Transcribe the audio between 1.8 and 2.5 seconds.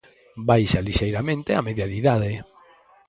de idade.